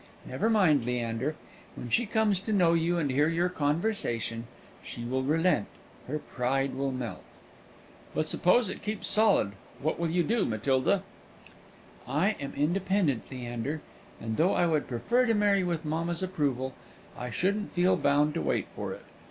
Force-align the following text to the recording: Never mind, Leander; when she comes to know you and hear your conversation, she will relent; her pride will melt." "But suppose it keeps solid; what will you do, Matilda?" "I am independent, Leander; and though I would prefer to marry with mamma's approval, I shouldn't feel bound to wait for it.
Never 0.25 0.49
mind, 0.49 0.83
Leander; 0.83 1.35
when 1.75 1.91
she 1.91 2.07
comes 2.07 2.39
to 2.41 2.51
know 2.51 2.73
you 2.73 2.97
and 2.97 3.11
hear 3.11 3.27
your 3.29 3.49
conversation, 3.49 4.47
she 4.83 5.05
will 5.05 5.21
relent; 5.21 5.67
her 6.07 6.17
pride 6.17 6.73
will 6.73 6.91
melt." 6.91 7.21
"But 8.15 8.27
suppose 8.27 8.67
it 8.67 8.81
keeps 8.81 9.07
solid; 9.07 9.51
what 9.79 9.99
will 9.99 10.09
you 10.09 10.23
do, 10.23 10.43
Matilda?" 10.43 11.03
"I 12.07 12.29
am 12.39 12.55
independent, 12.57 13.29
Leander; 13.29 13.81
and 14.19 14.37
though 14.37 14.55
I 14.55 14.65
would 14.65 14.87
prefer 14.87 15.27
to 15.27 15.35
marry 15.35 15.63
with 15.63 15.85
mamma's 15.85 16.23
approval, 16.23 16.73
I 17.15 17.29
shouldn't 17.29 17.71
feel 17.71 17.95
bound 17.95 18.33
to 18.33 18.41
wait 18.41 18.65
for 18.75 18.93
it. 18.93 19.03